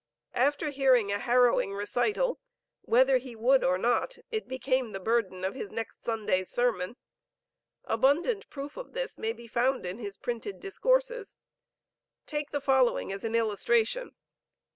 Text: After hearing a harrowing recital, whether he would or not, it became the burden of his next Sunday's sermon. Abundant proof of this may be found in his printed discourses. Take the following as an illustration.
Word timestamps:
After 0.33 0.71
hearing 0.71 1.11
a 1.11 1.19
harrowing 1.19 1.75
recital, 1.75 2.39
whether 2.81 3.17
he 3.19 3.35
would 3.35 3.63
or 3.63 3.77
not, 3.77 4.17
it 4.31 4.47
became 4.47 4.93
the 4.93 4.99
burden 4.99 5.43
of 5.45 5.53
his 5.53 5.71
next 5.71 6.03
Sunday's 6.03 6.49
sermon. 6.49 6.95
Abundant 7.83 8.49
proof 8.49 8.77
of 8.77 8.93
this 8.93 9.19
may 9.19 9.31
be 9.31 9.45
found 9.45 9.85
in 9.85 9.99
his 9.99 10.17
printed 10.17 10.59
discourses. 10.59 11.35
Take 12.25 12.49
the 12.49 12.59
following 12.59 13.11
as 13.13 13.23
an 13.23 13.35
illustration. 13.35 14.15